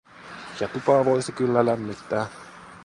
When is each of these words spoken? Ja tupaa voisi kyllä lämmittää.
Ja 0.59 0.67
tupaa 0.67 1.05
voisi 1.05 1.31
kyllä 1.31 1.65
lämmittää. 1.65 2.25